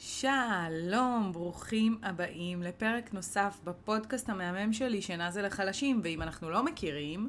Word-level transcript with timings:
שלום, 0.00 1.30
ברוכים 1.32 1.98
הבאים 2.02 2.62
לפרק 2.62 3.14
נוסף 3.14 3.58
בפודקאסט 3.64 4.28
המהמם 4.28 4.72
שלי, 4.72 5.02
שינה 5.02 5.30
זה 5.30 5.42
לחלשים, 5.42 6.00
ואם 6.04 6.22
אנחנו 6.22 6.50
לא 6.50 6.64
מכירים, 6.64 7.28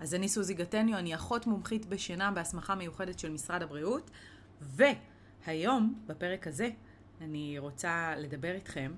אז 0.00 0.14
אני 0.14 0.28
סוזי 0.28 0.54
גטניו, 0.54 0.98
אני 0.98 1.14
אחות 1.14 1.46
מומחית 1.46 1.86
בשינה 1.86 2.30
בהסמכה 2.30 2.74
מיוחדת 2.74 3.18
של 3.18 3.30
משרד 3.30 3.62
הבריאות, 3.62 4.10
והיום, 4.60 5.94
בפרק 6.06 6.46
הזה, 6.46 6.70
אני 7.20 7.58
רוצה 7.58 8.14
לדבר 8.16 8.52
איתכם 8.54 8.92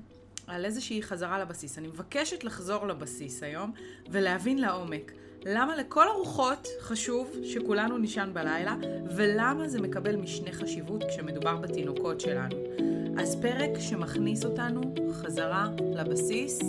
על 0.46 0.64
איזושהי 0.64 1.02
חזרה 1.02 1.38
לבסיס. 1.38 1.79
אני 1.79 1.88
מבקשת 1.88 2.44
לחזור 2.44 2.86
לבסיס 2.86 3.42
היום 3.42 3.72
ולהבין 4.10 4.58
לעומק 4.58 5.12
למה 5.44 5.76
לכל 5.76 6.08
הרוחות 6.08 6.68
חשוב 6.80 7.36
שכולנו 7.44 7.98
נישן 7.98 8.30
בלילה, 8.32 8.76
ולמה 9.16 9.68
זה 9.68 9.80
מקבל 9.80 10.16
משנה 10.16 10.52
חשיבות 10.52 11.02
כשמדובר 11.08 11.56
בתינוקות 11.56 12.20
שלנו. 12.20 12.91
אז 13.18 13.36
פרק 13.42 13.70
שמכניס 13.79 14.45
אותנו 14.45 14.80
חזרה 15.12 15.68
לבסיס, 15.95 16.60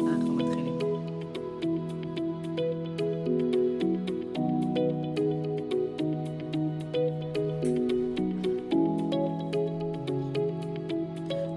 אנחנו 0.00 0.34
מתחילים. 0.34 0.78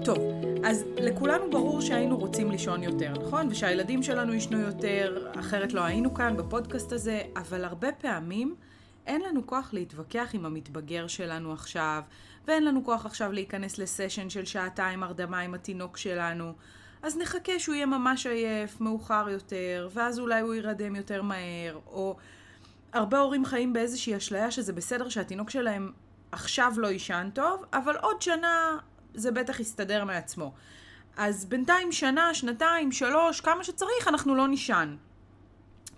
טוב, 0.04 0.18
אז 0.64 0.84
לכולנו 0.96 1.50
ברור 1.50 1.80
שהיינו 1.80 2.18
רוצים 2.18 2.50
לישון 2.50 2.82
יותר, 2.82 3.12
נכון? 3.26 3.48
ושהילדים 3.50 4.02
שלנו 4.02 4.34
ישנו 4.34 4.58
יותר, 4.58 5.28
אחרת 5.40 5.72
לא 5.72 5.80
היינו 5.80 6.14
כאן 6.14 6.36
בפודקאסט 6.36 6.92
הזה, 6.92 7.22
אבל 7.36 7.64
הרבה 7.64 7.92
פעמים 7.92 8.54
אין 9.10 9.22
לנו 9.22 9.46
כוח 9.46 9.70
להתווכח 9.72 10.28
עם 10.32 10.46
המתבגר 10.46 11.06
שלנו 11.06 11.52
עכשיו, 11.52 12.02
ואין 12.46 12.64
לנו 12.64 12.84
כוח 12.84 13.06
עכשיו 13.06 13.32
להיכנס 13.32 13.78
לסשן 13.78 14.30
של 14.30 14.44
שעתיים 14.44 15.02
הרדמה 15.02 15.40
עם 15.40 15.54
התינוק 15.54 15.96
שלנו. 15.96 16.52
אז 17.02 17.16
נחכה 17.16 17.58
שהוא 17.58 17.74
יהיה 17.74 17.86
ממש 17.86 18.26
עייף, 18.26 18.80
מאוחר 18.80 19.26
יותר, 19.30 19.88
ואז 19.94 20.18
אולי 20.18 20.40
הוא 20.40 20.54
יירדם 20.54 20.96
יותר 20.96 21.22
מהר, 21.22 21.78
או 21.86 22.16
הרבה 22.92 23.18
הורים 23.18 23.44
חיים 23.44 23.72
באיזושהי 23.72 24.16
אשליה 24.16 24.50
שזה 24.50 24.72
בסדר 24.72 25.08
שהתינוק 25.08 25.50
שלהם 25.50 25.92
עכשיו 26.32 26.72
לא 26.76 26.86
יישן 26.86 27.28
טוב, 27.34 27.64
אבל 27.72 27.96
עוד 27.96 28.22
שנה 28.22 28.78
זה 29.14 29.30
בטח 29.30 29.60
יסתדר 29.60 30.04
מעצמו. 30.04 30.52
אז 31.16 31.44
בינתיים 31.44 31.92
שנה, 31.92 32.34
שנתיים, 32.34 32.92
שלוש, 32.92 33.40
כמה 33.40 33.64
שצריך, 33.64 34.08
אנחנו 34.08 34.34
לא 34.34 34.48
נישן. 34.48 34.96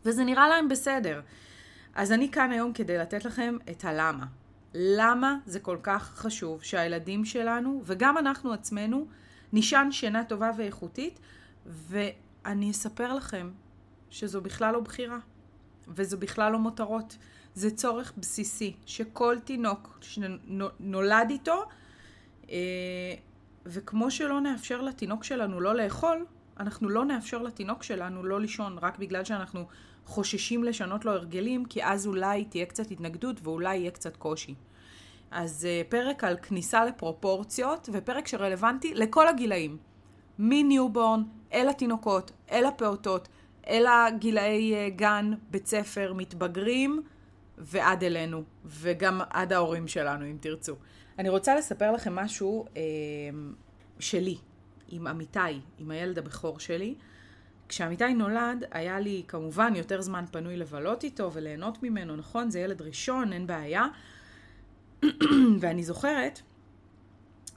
וזה 0.04 0.24
נראה 0.24 0.48
להם 0.48 0.68
בסדר. 0.68 1.20
אז 1.94 2.12
אני 2.12 2.30
כאן 2.30 2.50
היום 2.50 2.72
כדי 2.72 2.98
לתת 2.98 3.24
לכם 3.24 3.56
את 3.70 3.84
הלמה. 3.84 4.26
למה 4.74 5.36
זה 5.46 5.60
כל 5.60 5.76
כך 5.82 6.14
חשוב 6.14 6.62
שהילדים 6.62 7.24
שלנו, 7.24 7.82
וגם 7.84 8.18
אנחנו 8.18 8.52
עצמנו, 8.52 9.06
נישן 9.52 9.88
שינה 9.90 10.24
טובה 10.24 10.50
ואיכותית, 10.56 11.20
ואני 11.66 12.70
אספר 12.70 13.14
לכם 13.14 13.50
שזו 14.10 14.40
בכלל 14.40 14.72
לא 14.72 14.80
בחירה, 14.80 15.18
וזו 15.88 16.18
בכלל 16.18 16.52
לא 16.52 16.58
מותרות. 16.58 17.16
זה 17.54 17.70
צורך 17.70 18.12
בסיסי 18.16 18.76
שכל 18.86 19.36
תינוק 19.44 19.98
שנולד 20.00 21.30
איתו, 21.30 21.64
אה, 22.50 22.56
וכמו 23.66 24.10
שלא 24.10 24.40
נאפשר 24.40 24.82
לתינוק 24.82 25.24
שלנו 25.24 25.60
לא 25.60 25.74
לאכול, 25.74 26.26
אנחנו 26.60 26.88
לא 26.88 27.04
נאפשר 27.04 27.42
לתינוק 27.42 27.82
שלנו 27.82 28.24
לא 28.24 28.40
לישון, 28.40 28.78
רק 28.78 28.98
בגלל 28.98 29.24
שאנחנו 29.24 29.66
חוששים 30.06 30.64
לשנות 30.64 31.04
לו 31.04 31.12
הרגלים, 31.12 31.64
כי 31.64 31.84
אז 31.84 32.06
אולי 32.06 32.44
תהיה 32.44 32.66
קצת 32.66 32.90
התנגדות 32.90 33.36
ואולי 33.42 33.76
יהיה 33.76 33.90
קצת 33.90 34.16
קושי. 34.16 34.54
אז 35.30 35.66
uh, 35.66 35.90
פרק 35.90 36.24
על 36.24 36.36
כניסה 36.36 36.84
לפרופורציות, 36.84 37.88
ופרק 37.92 38.28
שרלוונטי 38.28 38.94
לכל 38.94 39.28
הגילאים. 39.28 39.76
מ 40.38 40.48
newborn, 40.48 41.22
אל 41.52 41.68
התינוקות, 41.68 42.32
אל 42.50 42.64
הפעוטות, 42.64 43.28
אל 43.68 43.86
הגילאי 43.86 44.74
uh, 44.74 44.90
גן, 44.90 45.32
בית 45.50 45.66
ספר, 45.66 46.12
מתבגרים, 46.12 47.02
ועד 47.58 48.04
אלינו, 48.04 48.42
וגם 48.64 49.20
עד 49.30 49.52
ההורים 49.52 49.88
שלנו, 49.88 50.24
אם 50.24 50.36
תרצו. 50.40 50.74
אני 51.18 51.28
רוצה 51.28 51.54
לספר 51.54 51.92
לכם 51.92 52.14
משהו 52.14 52.64
uh, 52.68 52.78
שלי, 53.98 54.36
עם 54.88 55.06
אמיתי, 55.06 55.60
עם 55.78 55.90
הילד 55.90 56.18
הבכור 56.18 56.58
שלי. 56.60 56.94
כשעמיתי 57.72 58.14
נולד, 58.14 58.64
היה 58.70 59.00
לי 59.00 59.22
כמובן 59.28 59.72
יותר 59.76 60.00
זמן 60.00 60.24
פנוי 60.30 60.56
לבלות 60.56 61.04
איתו 61.04 61.32
וליהנות 61.32 61.82
ממנו, 61.82 62.16
נכון? 62.16 62.50
זה 62.50 62.60
ילד 62.60 62.82
ראשון, 62.82 63.32
אין 63.32 63.46
בעיה. 63.46 63.86
ואני 65.60 65.82
זוכרת 65.82 66.40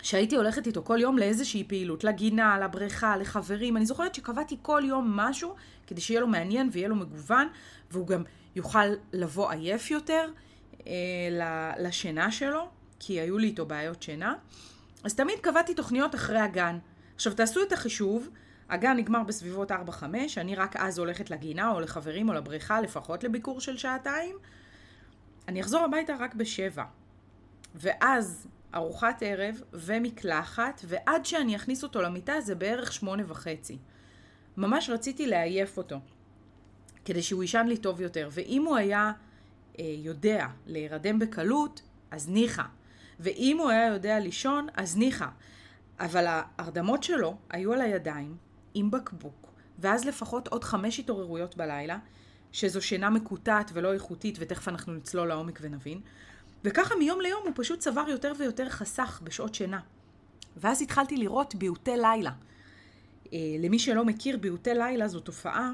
שהייתי 0.02 0.36
הולכת 0.36 0.68
איתו 0.68 0.84
כל 0.84 0.98
יום 1.02 1.18
לאיזושהי 1.18 1.64
פעילות, 1.64 2.04
לגינה, 2.04 2.60
לבריכה, 2.60 3.18
לחברים. 3.18 3.78
אני 3.78 3.86
זוכרת 3.86 4.16
שקבעתי 4.16 4.58
כל 4.62 4.82
יום 4.86 5.12
משהו 5.16 5.56
כדי 5.88 6.02
שיהיה 6.02 6.22
לו 6.22 6.28
מעניין 6.28 6.70
ויהיה 6.72 6.88
לו 6.88 6.96
מגוון, 6.96 7.48
והוא 7.92 8.08
גם 8.08 8.24
יוכל 8.56 8.86
לבוא 9.14 9.52
עייף 9.52 9.92
יותר 9.92 10.30
אה, 10.88 10.94
לשינה 11.80 12.32
שלו, 12.32 12.70
כי 13.00 13.20
היו 13.20 13.38
לי 13.38 13.48
איתו 13.48 13.66
בעיות 13.66 14.04
שינה. 14.04 14.36
אז 15.04 15.16
תמיד 15.16 15.40
קבעתי 15.42 15.74
תוכניות 15.74 16.16
אחרי 16.16 16.40
הגן. 16.40 16.78
עכשיו 17.16 17.34
תעשו 17.34 17.64
את 17.64 17.74
החישוב, 17.74 18.30
הגן 18.70 18.98
נגמר 18.98 19.24
בסביבות 19.24 19.72
4-5, 19.72 19.76
אני 20.38 20.56
רק 20.56 20.76
אז 20.76 21.00
הולכת 21.00 21.30
לגינה 21.30 21.72
או 21.72 21.80
לחברים 21.80 22.30
או 22.30 22.34
לבריכה, 22.34 22.82
לפחות 22.82 23.24
לביקור 23.24 23.62
של 23.62 23.78
שעתיים. 23.78 24.36
אני 25.48 25.62
אחזור 25.62 25.82
הביתה 25.82 26.14
רק 26.20 26.36
בשבע. 26.36 26.84
ואז 27.76 28.48
ארוחת 28.76 29.24
ערב 29.26 29.62
ומקלחת, 29.74 30.82
ועד 30.86 31.26
שאני 31.26 31.56
אכניס 31.56 31.84
אותו 31.84 32.02
למיטה 32.02 32.42
זה 32.42 32.56
בערך 32.56 32.94
שמונה 32.94 33.24
וחצי. 33.28 33.78
ממש 34.58 34.90
רציתי 34.90 35.28
לעייף 35.28 35.78
אותו, 35.78 36.00
כדי 37.06 37.22
שהוא 37.22 37.44
יישן 37.44 37.66
לי 37.68 37.78
טוב 37.78 38.02
יותר. 38.02 38.30
ואם 38.32 38.66
הוא 38.66 38.78
היה 38.78 39.12
אה, 39.80 39.86
יודע 39.98 40.48
להירדם 40.66 41.20
בקלות, 41.20 41.82
אז 42.12 42.30
ניחא. 42.30 42.64
ואם 43.20 43.58
הוא 43.60 43.70
היה 43.70 43.88
יודע 43.88 44.20
לישון, 44.20 44.68
אז 44.74 44.98
ניחא. 44.98 45.28
אבל 46.00 46.26
ההרדמות 46.28 47.04
שלו 47.04 47.38
היו 47.50 47.74
על 47.74 47.82
הידיים, 47.82 48.38
עם 48.76 48.92
בקבוק, 48.92 49.52
ואז 49.80 50.06
לפחות 50.06 50.48
עוד 50.48 50.64
חמש 50.64 51.00
התעוררויות 51.00 51.58
בלילה, 51.58 51.98
שזו 52.52 52.82
שינה 52.82 53.10
מקוטעת 53.10 53.72
ולא 53.74 53.94
איכותית, 53.94 54.38
ותכף 54.40 54.68
אנחנו 54.68 54.94
נצלול 54.94 55.28
לעומק 55.28 55.60
ונבין. 55.62 56.02
וככה 56.64 56.96
מיום 56.96 57.22
ליום 57.22 57.42
הוא 57.44 57.52
פשוט 57.56 57.80
צבר 57.80 58.06
יותר 58.10 58.34
ויותר 58.40 58.70
חסך 58.70 59.22
בשעות 59.24 59.56
שינה. 59.56 59.80
ואז 60.58 60.82
התחלתי 60.82 61.18
לראות 61.18 61.56
ביעוטי 61.56 61.98
לילה. 61.98 62.32
אה, 63.34 63.40
למי 63.60 63.80
שלא 63.80 64.06
מכיר, 64.06 64.38
ביעוטי 64.38 64.74
לילה 64.74 65.08
זו 65.08 65.20
תופעה 65.20 65.72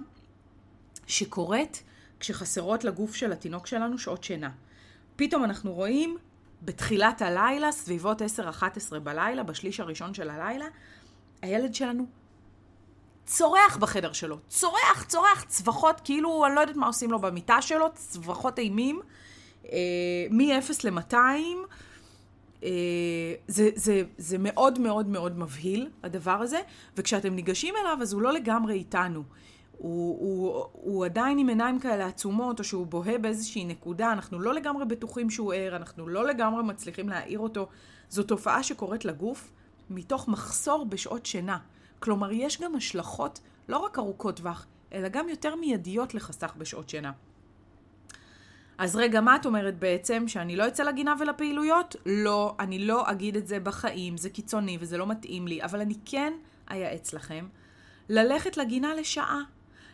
שקורית 1.07 1.83
כשחסרות 2.19 2.83
לגוף 2.83 3.15
של 3.15 3.31
התינוק 3.31 3.67
שלנו 3.67 3.97
שעות 3.97 4.23
שינה. 4.23 4.51
פתאום 5.15 5.43
אנחנו 5.43 5.73
רואים 5.73 6.17
בתחילת 6.61 7.21
הלילה, 7.21 7.71
סביבות 7.71 8.21
10-11 8.21 8.99
בלילה, 8.99 9.43
בשליש 9.43 9.79
הראשון 9.79 10.13
של 10.13 10.29
הלילה, 10.29 10.65
הילד 11.41 11.75
שלנו 11.75 12.05
צורח 13.31 13.77
בחדר 13.77 14.13
שלו. 14.13 14.37
צורח, 14.47 15.05
צורח, 15.07 15.43
צווחות, 15.47 16.01
כאילו, 16.03 16.45
אני 16.45 16.55
לא 16.55 16.61
יודעת 16.61 16.75
מה 16.75 16.87
עושים 16.87 17.11
לו 17.11 17.19
במיטה 17.19 17.61
שלו, 17.61 17.85
צווחות 17.93 18.59
אימים. 18.59 19.01
אה, 19.65 19.77
מ-0 20.29 20.71
ל-200, 20.83 21.15
אה, 22.63 22.69
זה, 23.47 23.69
זה, 23.75 24.03
זה 24.17 24.37
מאוד 24.39 24.79
מאוד 24.79 25.07
מאוד 25.07 25.39
מבהיל, 25.39 25.89
הדבר 26.03 26.31
הזה, 26.31 26.61
וכשאתם 26.97 27.33
ניגשים 27.33 27.73
אליו, 27.81 27.97
אז 28.01 28.13
הוא 28.13 28.21
לא 28.21 28.33
לגמרי 28.33 28.73
איתנו. 28.73 29.23
הוא, 29.77 30.19
הוא, 30.19 30.65
הוא 30.71 31.05
עדיין 31.05 31.37
עם 31.37 31.49
עיניים 31.49 31.79
כאלה 31.79 32.05
עצומות, 32.05 32.59
או 32.59 32.63
שהוא 32.63 32.87
בוהה 32.87 33.17
באיזושהי 33.17 33.65
נקודה, 33.65 34.11
אנחנו 34.11 34.39
לא 34.39 34.53
לגמרי 34.53 34.85
בטוחים 34.85 35.29
שהוא 35.29 35.53
ער, 35.53 35.75
אנחנו 35.75 36.07
לא 36.07 36.27
לגמרי 36.27 36.63
מצליחים 36.63 37.09
להעיר 37.09 37.39
אותו. 37.39 37.67
זו 38.09 38.23
תופעה 38.23 38.63
שקורית 38.63 39.05
לגוף 39.05 39.51
מתוך 39.89 40.27
מחסור 40.27 40.85
בשעות 40.85 41.25
שינה. 41.25 41.57
כלומר, 42.01 42.31
יש 42.31 42.61
גם 42.61 42.75
השלכות 42.75 43.39
לא 43.69 43.77
רק 43.77 43.99
ארוכות 43.99 44.37
טווח, 44.37 44.65
אלא 44.93 45.07
גם 45.07 45.29
יותר 45.29 45.55
מיידיות 45.55 46.13
לחסך 46.13 46.53
בשעות 46.57 46.89
שינה. 46.89 47.11
אז 48.77 48.95
רגע, 48.95 49.21
מה 49.21 49.35
את 49.35 49.45
אומרת 49.45 49.79
בעצם? 49.79 50.27
שאני 50.27 50.55
לא 50.55 50.67
אצא 50.67 50.83
לגינה 50.83 51.15
ולפעילויות? 51.19 51.95
לא, 52.05 52.55
אני 52.59 52.79
לא 52.79 53.11
אגיד 53.11 53.37
את 53.37 53.47
זה 53.47 53.59
בחיים, 53.59 54.17
זה 54.17 54.29
קיצוני 54.29 54.77
וזה 54.79 54.97
לא 54.97 55.07
מתאים 55.07 55.47
לי, 55.47 55.63
אבל 55.63 55.81
אני 55.81 55.95
כן 56.05 56.33
אייעץ 56.69 57.13
לכם 57.13 57.47
ללכת 58.09 58.57
לגינה 58.57 58.95
לשעה. 58.95 59.41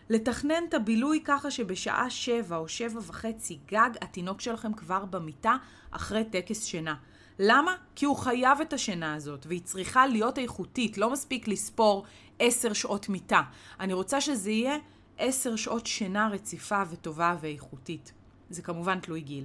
לתכנן 0.09 0.63
את 0.69 0.73
הבילוי 0.73 1.21
ככה 1.25 1.51
שבשעה 1.51 2.09
שבע 2.09 2.57
או 2.57 2.67
שבע 2.67 2.99
וחצי 3.07 3.59
גג 3.67 3.89
התינוק 4.01 4.41
שלכם 4.41 4.73
כבר 4.73 5.05
במיטה 5.05 5.55
אחרי 5.91 6.23
טקס 6.23 6.65
שינה. 6.65 6.95
למה? 7.39 7.75
כי 7.95 8.05
הוא 8.05 8.15
חייב 8.15 8.61
את 8.61 8.73
השינה 8.73 9.13
הזאת, 9.13 9.45
והיא 9.45 9.61
צריכה 9.63 10.07
להיות 10.07 10.39
איכותית, 10.39 10.97
לא 10.97 11.09
מספיק 11.09 11.47
לספור 11.47 12.05
עשר 12.39 12.73
שעות 12.73 13.09
מיטה. 13.09 13.41
אני 13.79 13.93
רוצה 13.93 14.21
שזה 14.21 14.51
יהיה 14.51 14.77
עשר 15.17 15.55
שעות 15.55 15.87
שינה 15.87 16.29
רציפה 16.31 16.81
וטובה 16.89 17.35
ואיכותית. 17.41 18.11
זה 18.49 18.61
כמובן 18.61 18.99
תלוי 18.99 19.21
גיל. 19.21 19.43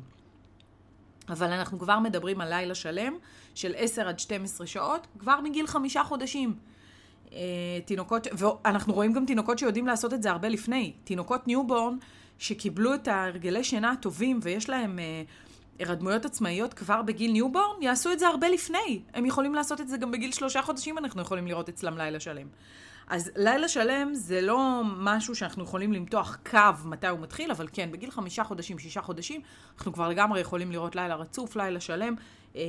אבל 1.28 1.52
אנחנו 1.52 1.78
כבר 1.78 1.98
מדברים 1.98 2.40
על 2.40 2.48
לילה 2.48 2.74
שלם 2.74 3.14
של 3.54 3.72
10 3.76 4.08
עד 4.08 4.18
12 4.18 4.66
שעות, 4.66 5.06
כבר 5.18 5.40
מגיל 5.40 5.66
חמישה 5.66 6.04
חודשים. 6.04 6.54
אה, 7.32 7.38
תינוקות, 7.84 8.26
ואנחנו 8.32 8.94
רואים 8.94 9.12
גם 9.12 9.26
תינוקות 9.26 9.58
שיודעים 9.58 9.86
לעשות 9.86 10.14
את 10.14 10.22
זה 10.22 10.30
הרבה 10.30 10.48
לפני. 10.48 10.92
תינוקות 11.04 11.46
newborn 11.46 11.96
שקיבלו 12.38 12.94
את 12.94 13.08
ההרגלי 13.08 13.64
שינה 13.64 13.90
הטובים 13.90 14.40
ויש 14.42 14.68
להם 14.68 14.98
הירדמויות 15.78 16.24
עצמאיות 16.24 16.74
כבר 16.74 17.02
בגיל 17.02 17.32
newborn, 17.32 17.82
יעשו 17.82 18.12
את 18.12 18.18
זה 18.18 18.28
הרבה 18.28 18.48
לפני. 18.48 19.02
הם 19.14 19.26
יכולים 19.26 19.54
לעשות 19.54 19.80
את 19.80 19.88
זה 19.88 19.96
גם 19.96 20.10
בגיל 20.10 20.32
שלושה 20.32 20.62
חודשים, 20.62 20.98
אנחנו 20.98 21.22
יכולים 21.22 21.46
לראות 21.46 21.68
אצלם 21.68 21.98
לילה 21.98 22.20
שלם. 22.20 22.46
אז 23.08 23.30
לילה 23.36 23.68
שלם 23.68 24.14
זה 24.14 24.40
לא 24.40 24.82
משהו 24.84 25.34
שאנחנו 25.34 25.64
יכולים 25.64 25.92
למתוח 25.92 26.38
קו 26.50 26.58
מתי 26.84 27.06
הוא 27.06 27.20
מתחיל, 27.20 27.50
אבל 27.50 27.68
כן, 27.72 27.92
בגיל 27.92 28.10
חמישה 28.10 28.44
חודשים, 28.44 28.78
שישה 28.78 29.02
חודשים, 29.02 29.40
אנחנו 29.76 29.92
כבר 29.92 30.08
לגמרי 30.08 30.40
יכולים 30.40 30.72
לראות 30.72 30.96
לילה 30.96 31.14
רצוף, 31.14 31.56
לילה 31.56 31.80
שלם. 31.80 32.14
אה, 32.56 32.62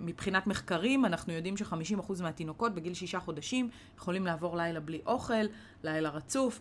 מבחינת 0.00 0.46
מחקרים, 0.46 1.04
אנחנו 1.04 1.32
יודעים 1.32 1.56
ש-50% 1.56 2.22
מהתינוקות 2.22 2.74
בגיל 2.74 2.94
שישה 2.94 3.20
חודשים 3.20 3.70
יכולים 3.96 4.26
לעבור 4.26 4.56
לילה 4.56 4.80
בלי 4.80 5.00
אוכל, 5.06 5.44
לילה 5.84 6.08
רצוף. 6.08 6.60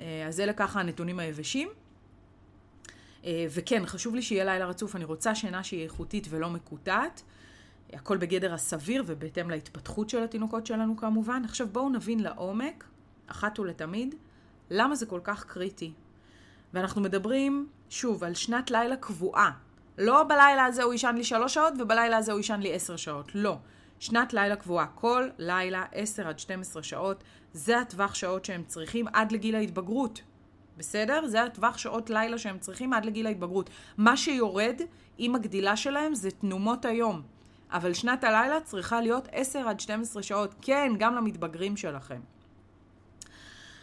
אה, 0.00 0.26
אז 0.28 0.40
אלה 0.40 0.52
ככה 0.52 0.80
הנתונים 0.80 1.18
היבשים. 1.18 1.68
אה, 3.24 3.46
וכן, 3.50 3.86
חשוב 3.86 4.14
לי 4.14 4.22
שיהיה 4.22 4.44
לילה 4.44 4.66
רצוף, 4.66 4.96
אני 4.96 5.04
רוצה 5.04 5.34
שינה 5.34 5.64
שהיא 5.64 5.84
איכותית 5.84 6.26
ולא 6.30 6.50
מקוטעת. 6.50 7.22
הכל 7.92 8.16
בגדר 8.16 8.54
הסביר 8.54 9.04
ובהתאם 9.06 9.50
להתפתחות 9.50 10.10
של 10.10 10.22
התינוקות 10.22 10.66
שלנו 10.66 10.96
כמובן. 10.96 11.42
עכשיו 11.44 11.68
בואו 11.72 11.88
נבין 11.88 12.20
לעומק, 12.20 12.84
אחת 13.26 13.58
ולתמיד, 13.58 14.14
למה 14.70 14.94
זה 14.94 15.06
כל 15.06 15.20
כך 15.24 15.44
קריטי. 15.44 15.92
ואנחנו 16.74 17.00
מדברים, 17.00 17.68
שוב, 17.90 18.24
על 18.24 18.34
שנת 18.34 18.70
לילה 18.70 18.96
קבועה. 18.96 19.50
לא 19.98 20.24
בלילה 20.28 20.64
הזה 20.64 20.82
הוא 20.82 20.92
יישן 20.92 21.14
לי 21.14 21.24
שלוש 21.24 21.54
שעות 21.54 21.74
ובלילה 21.78 22.16
הזה 22.16 22.32
הוא 22.32 22.38
יישן 22.38 22.60
לי 22.60 22.74
עשר 22.74 22.96
שעות. 22.96 23.30
לא. 23.34 23.58
שנת 23.98 24.32
לילה 24.34 24.56
קבועה. 24.56 24.86
כל 24.86 25.28
לילה 25.38 25.84
עשר 25.92 26.28
עד 26.28 26.38
שתים 26.38 26.60
עשרה 26.60 26.82
שעות. 26.82 27.24
זה 27.52 27.80
הטווח 27.80 28.14
שעות 28.14 28.44
שהם 28.44 28.64
צריכים 28.66 29.06
עד 29.12 29.32
לגיל 29.32 29.54
ההתבגרות. 29.54 30.20
בסדר? 30.76 31.26
זה 31.26 31.42
הטווח 31.42 31.78
שעות 31.78 32.10
לילה 32.10 32.38
שהם 32.38 32.58
צריכים 32.58 32.92
עד 32.92 33.04
לגיל 33.04 33.26
ההתבגרות. 33.26 33.70
מה 33.96 34.16
שיורד 34.16 34.80
עם 35.18 35.34
הגדילה 35.34 35.76
שלהם 35.76 36.14
זה 36.14 36.30
תנומות 36.30 36.84
היום. 36.84 37.22
אבל 37.70 37.94
שנת 37.94 38.24
הלילה 38.24 38.60
צריכה 38.60 39.00
להיות 39.00 39.28
10 39.32 39.68
עד 39.68 39.80
12 39.80 40.22
שעות. 40.22 40.54
כן, 40.62 40.92
גם 40.98 41.14
למתבגרים 41.14 41.76
שלכם. 41.76 42.20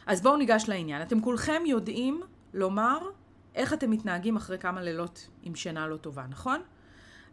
אז 0.06 0.22
בואו 0.22 0.38
ניגש 0.38 0.66
לעניין. 0.68 1.02
אתם 1.02 1.22
כולכם 1.22 1.62
יודעים 1.66 2.22
לומר 2.54 2.98
איך 3.56 3.74
אתם 3.74 3.92
מתנהגים 3.92 4.36
אחרי 4.36 4.58
כמה 4.58 4.82
לילות 4.82 5.28
עם 5.44 5.56
שינה 5.56 5.88
לא 5.88 5.98
טובה, 5.98 6.24
נכון? 6.30 6.62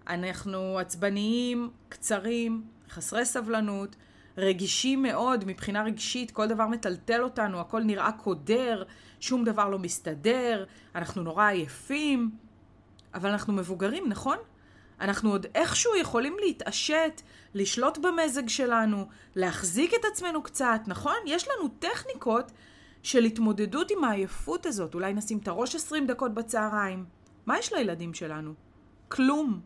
אנחנו 0.06 0.78
עצבניים, 0.78 1.70
קצרים, 1.88 2.64
חסרי 2.88 3.24
סבלנות, 3.24 3.96
רגישים 4.38 5.02
מאוד 5.02 5.44
מבחינה 5.44 5.82
רגשית, 5.82 6.30
כל 6.30 6.46
דבר 6.46 6.66
מטלטל 6.66 7.22
אותנו, 7.22 7.60
הכל 7.60 7.82
נראה 7.82 8.12
קודר, 8.12 8.82
שום 9.20 9.44
דבר 9.44 9.68
לא 9.68 9.78
מסתדר, 9.78 10.64
אנחנו 10.94 11.22
נורא 11.22 11.46
עייפים, 11.46 12.30
אבל 13.14 13.30
אנחנו 13.30 13.52
מבוגרים, 13.52 14.08
נכון? 14.08 14.36
אנחנו 15.00 15.30
עוד 15.30 15.46
איכשהו 15.54 15.96
יכולים 15.96 16.36
להתעשת, 16.40 17.22
לשלוט 17.54 17.98
במזג 17.98 18.48
שלנו, 18.48 19.08
להחזיק 19.36 19.94
את 19.94 20.04
עצמנו 20.12 20.42
קצת, 20.42 20.80
נכון? 20.86 21.16
יש 21.26 21.48
לנו 21.48 21.68
טכניקות 21.68 22.52
של 23.02 23.24
התמודדות 23.24 23.90
עם 23.90 24.04
העייפות 24.04 24.66
הזאת. 24.66 24.94
אולי 24.94 25.14
נשים 25.14 25.38
את 25.38 25.48
הראש 25.48 25.74
20 25.74 26.06
דקות 26.06 26.34
בצהריים. 26.34 27.04
מה 27.46 27.58
יש 27.58 27.72
לילדים 27.72 28.14
שלנו? 28.14 28.54
כלום. 29.08 29.60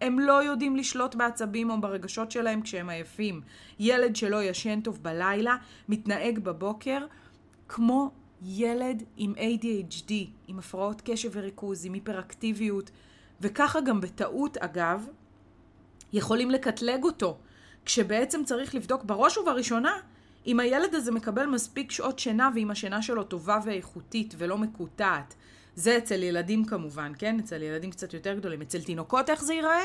הם 0.00 0.18
לא 0.18 0.44
יודעים 0.44 0.76
לשלוט 0.76 1.14
בעצבים 1.14 1.70
או 1.70 1.80
ברגשות 1.80 2.30
שלהם 2.30 2.62
כשהם 2.62 2.88
עייפים. 2.88 3.40
ילד 3.78 4.16
שלא 4.16 4.42
ישן 4.42 4.80
טוב 4.80 5.02
בלילה, 5.02 5.56
מתנהג 5.88 6.38
בבוקר 6.38 7.06
כמו 7.68 8.10
ילד 8.42 9.02
עם 9.16 9.34
ADHD, 9.36 10.12
עם 10.46 10.58
הפרעות 10.58 11.02
קשב 11.04 11.30
וריכוז, 11.32 11.86
עם 11.86 11.92
היפראקטיביות, 11.92 12.90
וככה 13.40 13.80
גם 13.80 14.00
בטעות, 14.00 14.56
אגב, 14.56 15.06
יכולים 16.12 16.50
לקטלג 16.50 17.04
אותו, 17.04 17.38
כשבעצם 17.84 18.44
צריך 18.44 18.74
לבדוק 18.74 19.04
בראש 19.04 19.38
ובראשונה 19.38 19.92
אם 20.46 20.60
הילד 20.60 20.94
הזה 20.94 21.12
מקבל 21.12 21.46
מספיק 21.46 21.90
שעות 21.90 22.18
שינה 22.18 22.50
ואם 22.54 22.70
השינה 22.70 23.02
שלו 23.02 23.24
טובה 23.24 23.58
ואיכותית 23.64 24.34
ולא 24.38 24.58
מקוטעת. 24.58 25.34
זה 25.76 25.98
אצל 25.98 26.22
ילדים 26.22 26.64
כמובן, 26.64 27.12
כן? 27.18 27.38
אצל 27.38 27.62
ילדים 27.62 27.90
קצת 27.90 28.14
יותר 28.14 28.34
גדולים. 28.34 28.62
אצל 28.62 28.82
תינוקות 28.82 29.30
איך 29.30 29.44
זה 29.44 29.54
ייראה? 29.54 29.84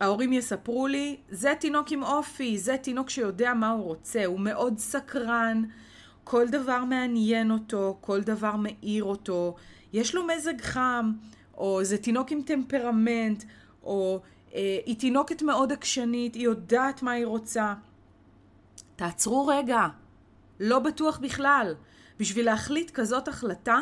ההורים 0.00 0.32
יספרו 0.32 0.86
לי, 0.86 1.16
זה 1.30 1.52
תינוק 1.60 1.92
עם 1.92 2.02
אופי, 2.02 2.58
זה 2.58 2.76
תינוק 2.76 3.10
שיודע 3.10 3.54
מה 3.54 3.70
הוא 3.70 3.84
רוצה, 3.84 4.24
הוא 4.24 4.40
מאוד 4.40 4.78
סקרן, 4.78 5.62
כל 6.24 6.48
דבר 6.48 6.84
מעניין 6.84 7.50
אותו, 7.50 7.98
כל 8.00 8.20
דבר 8.20 8.56
מעיר 8.56 9.04
אותו, 9.04 9.56
יש 9.92 10.14
לו 10.14 10.22
מזג 10.26 10.60
חם, 10.60 11.12
או 11.56 11.84
זה 11.84 11.98
תינוק 11.98 12.32
עם 12.32 12.42
טמפרמנט, 12.42 13.44
או 13.82 14.20
אה, 14.54 14.78
היא 14.86 14.98
תינוקת 14.98 15.42
מאוד 15.42 15.72
עקשנית, 15.72 16.34
היא 16.34 16.44
יודעת 16.44 17.02
מה 17.02 17.10
היא 17.10 17.26
רוצה. 17.26 17.74
תעצרו 18.96 19.46
רגע, 19.46 19.86
לא 20.60 20.78
בטוח 20.78 21.18
בכלל. 21.18 21.74
בשביל 22.18 22.46
להחליט 22.46 22.90
כזאת 22.90 23.28
החלטה, 23.28 23.80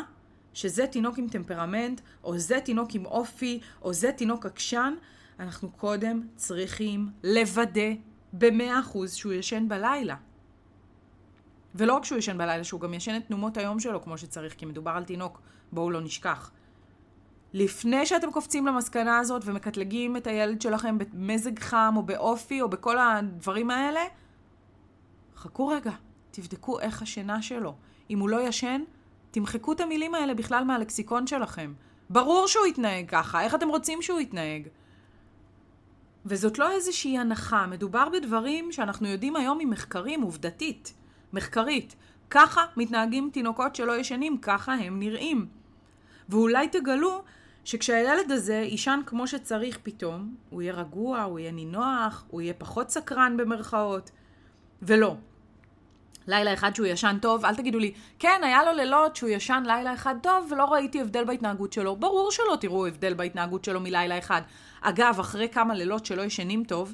שזה 0.57 0.87
תינוק 0.87 1.17
עם 1.17 1.27
טמפרמנט, 1.27 2.01
או 2.23 2.37
זה 2.37 2.59
תינוק 2.59 2.95
עם 2.95 3.05
אופי, 3.05 3.59
או 3.81 3.93
זה 3.93 4.11
תינוק 4.11 4.45
עקשן, 4.45 4.93
אנחנו 5.39 5.71
קודם 5.71 6.21
צריכים 6.35 7.09
לוודא 7.23 7.91
במאה 8.33 8.79
אחוז 8.79 9.13
שהוא 9.13 9.33
ישן 9.33 9.67
בלילה. 9.67 10.15
ולא 11.75 11.93
רק 11.93 12.05
שהוא 12.05 12.17
ישן 12.17 12.37
בלילה, 12.37 12.63
שהוא 12.63 12.81
גם 12.81 12.93
ישן 12.93 13.17
את 13.17 13.27
תנומות 13.27 13.57
היום 13.57 13.79
שלו 13.79 14.03
כמו 14.03 14.17
שצריך, 14.17 14.53
כי 14.57 14.65
מדובר 14.65 14.91
על 14.91 15.03
תינוק, 15.03 15.41
בואו 15.71 15.91
לא 15.91 16.01
נשכח. 16.01 16.51
לפני 17.53 18.05
שאתם 18.05 18.31
קופצים 18.31 18.67
למסקנה 18.67 19.19
הזאת 19.19 19.41
ומקטלגים 19.45 20.17
את 20.17 20.27
הילד 20.27 20.61
שלכם 20.61 20.97
במזג 20.97 21.59
חם 21.59 21.93
או 21.97 22.03
באופי 22.03 22.61
או 22.61 22.69
בכל 22.69 22.97
הדברים 22.97 23.71
האלה, 23.71 24.01
חכו 25.35 25.67
רגע, 25.67 25.91
תבדקו 26.31 26.79
איך 26.79 27.01
השינה 27.01 27.41
שלו. 27.41 27.75
אם 28.09 28.19
הוא 28.19 28.29
לא 28.29 28.47
ישן, 28.47 28.81
תמחקו 29.31 29.71
את 29.71 29.81
המילים 29.81 30.15
האלה 30.15 30.33
בכלל 30.33 30.63
מהלקסיקון 30.63 31.27
שלכם. 31.27 31.73
ברור 32.09 32.47
שהוא 32.47 32.65
יתנהג 32.65 33.09
ככה, 33.09 33.41
איך 33.41 33.55
אתם 33.55 33.69
רוצים 33.69 34.01
שהוא 34.01 34.19
יתנהג? 34.19 34.67
וזאת 36.25 36.59
לא 36.59 36.71
איזושהי 36.71 37.17
הנחה, 37.17 37.67
מדובר 37.67 38.09
בדברים 38.09 38.71
שאנחנו 38.71 39.07
יודעים 39.07 39.35
היום 39.35 39.57
ממחקרים, 39.57 40.21
עובדתית, 40.21 40.93
מחקרית. 41.33 41.95
ככה 42.29 42.65
מתנהגים 42.77 43.29
תינוקות 43.33 43.75
שלא 43.75 43.97
ישנים, 43.97 44.37
ככה 44.37 44.73
הם 44.73 44.99
נראים. 44.99 45.47
ואולי 46.29 46.67
תגלו 46.67 47.23
שכשהילד 47.63 48.31
הזה 48.31 48.53
יישן 48.53 48.99
כמו 49.05 49.27
שצריך 49.27 49.79
פתאום, 49.83 50.35
הוא 50.49 50.61
יהיה 50.61 50.73
רגוע, 50.73 51.21
הוא 51.21 51.39
יהיה 51.39 51.51
נינוח, 51.51 52.25
הוא 52.27 52.41
יהיה 52.41 52.53
פחות 52.53 52.89
סקרן 52.89 53.37
במרכאות. 53.37 54.11
ולא. 54.81 55.15
לילה 56.27 56.53
אחד 56.53 56.75
שהוא 56.75 56.87
ישן 56.87 57.17
טוב, 57.21 57.45
אל 57.45 57.55
תגידו 57.55 57.79
לי, 57.79 57.93
כן, 58.19 58.41
היה 58.43 58.63
לו 58.63 58.71
לילות 58.73 59.15
שהוא 59.15 59.29
ישן 59.29 59.63
לילה 59.65 59.93
אחד 59.93 60.15
טוב 60.23 60.51
ולא 60.51 60.65
ראיתי 60.65 61.01
הבדל 61.01 61.23
בהתנהגות 61.23 61.73
שלו. 61.73 61.95
ברור 61.95 62.31
שלא 62.31 62.57
תראו 62.61 62.87
הבדל 62.87 63.13
בהתנהגות 63.13 63.63
שלו 63.63 63.79
מלילה 63.79 64.17
אחד. 64.17 64.41
אגב, 64.81 65.17
אחרי 65.19 65.49
כמה 65.49 65.73
לילות 65.73 66.05
שלא 66.05 66.21
ישנים 66.21 66.63
טוב, 66.63 66.93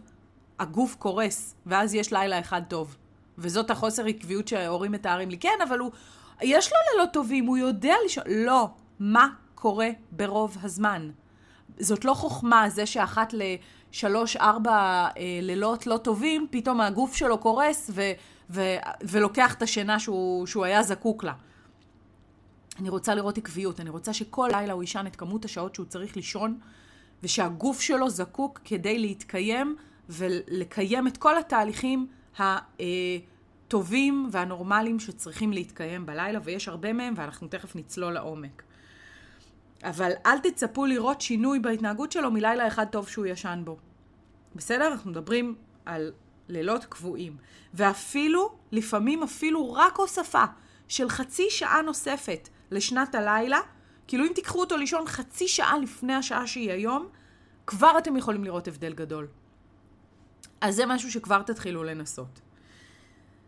הגוף 0.60 0.96
קורס, 0.96 1.56
ואז 1.66 1.96
יש 1.96 2.14
לילה 2.14 2.40
אחד 2.40 2.62
טוב. 2.68 2.96
וזאת 3.38 3.72
החוסר 3.72 4.06
עקביות 4.06 4.48
שההורים 4.48 4.92
מתארים 4.92 5.30
לי. 5.30 5.38
כן, 5.38 5.58
אבל 5.64 5.80
הוא, 5.80 5.92
יש 6.42 6.72
לו 6.72 6.78
לילות 6.92 7.14
טובים, 7.14 7.46
הוא 7.46 7.58
יודע 7.58 7.96
לישון. 8.04 8.24
לא. 8.28 8.68
מה 9.00 9.28
קורה 9.56 9.90
ברוב 10.12 10.58
הזמן? 10.62 11.10
זאת 11.80 12.06
לא 12.06 12.14
חוכמה, 12.14 12.70
זה 12.70 12.86
שאחת 12.86 13.34
לשלוש, 13.34 14.36
ארבע 14.36 14.72
אה, 14.72 15.10
לילות 15.42 15.88
לא 15.88 15.98
טובים, 15.98 16.48
פתאום 16.52 16.82
הגוף 16.82 17.16
שלו 17.16 17.38
קורס 17.38 17.90
ו, 17.94 18.02
ו, 18.50 18.62
ולוקח 19.02 19.54
את 19.54 19.62
השינה 19.62 20.00
שהוא, 20.00 20.46
שהוא 20.46 20.66
היה 20.66 20.84
זקוק 20.84 21.24
לה. 21.24 21.34
אני 22.80 22.90
רוצה 22.90 23.16
לראות 23.16 23.38
עקביות, 23.38 23.80
אני 23.80 23.90
רוצה 23.90 24.14
שכל 24.14 24.50
לילה 24.52 24.74
הוא 24.74 24.84
יישן 24.84 25.08
את 25.08 25.16
כמות 25.16 25.46
השעות 25.46 25.76
שהוא 25.76 25.86
צריך 25.86 26.16
לישון, 26.16 26.60
ושהגוף 27.24 27.82
שלו 27.82 28.10
זקוק 28.10 28.60
כדי 28.66 29.00
להתקיים 29.00 29.76
ולקיים 30.10 31.08
את 31.08 31.18
כל 31.18 31.38
התהליכים 31.38 32.08
הטובים 32.40 34.28
והנורמליים 34.32 35.00
שצריכים 35.00 35.54
להתקיים 35.54 36.06
בלילה, 36.06 36.40
ויש 36.44 36.68
הרבה 36.68 36.94
מהם, 36.94 37.14
ואנחנו 37.18 37.48
תכף 37.48 37.76
נצלול 37.76 38.14
לעומק. 38.14 38.64
אבל 39.84 40.12
אל 40.26 40.40
תצפו 40.40 40.86
לראות 40.86 41.22
שינוי 41.22 41.60
בהתנהגות 41.60 42.12
שלו 42.12 42.32
מלילה 42.32 42.68
אחד 42.68 42.86
טוב 42.86 43.08
שהוא 43.08 43.26
ישן 43.26 43.62
בו. 43.66 43.78
בסדר? 44.56 44.88
אנחנו 44.88 45.12
מדברים 45.12 45.56
על 45.86 46.12
לילות 46.50 46.86
קבועים. 46.86 47.38
ואפילו, 47.74 48.56
לפעמים 48.72 49.24
אפילו 49.24 49.74
רק 49.74 49.98
הוספה 49.98 50.44
של 50.88 51.10
חצי 51.10 51.50
שעה 51.50 51.82
נוספת 51.82 52.50
לשנת 52.72 53.16
הלילה, 53.16 53.60
כאילו 54.08 54.26
אם 54.26 54.32
תיקחו 54.36 54.60
אותו 54.60 54.78
לישון 54.78 55.08
חצי 55.08 55.48
שעה 55.48 55.78
לפני 55.78 56.14
השעה 56.14 56.48
שהיא 56.48 56.72
היום, 56.72 57.08
כבר 57.68 57.98
אתם 57.98 58.18
יכולים 58.18 58.44
לראות 58.44 58.68
הבדל 58.68 58.94
גדול. 58.94 59.28
אז 60.62 60.76
זה 60.76 60.86
משהו 60.86 61.12
שכבר 61.12 61.42
תתחילו 61.42 61.84
לנסות. 61.84 62.42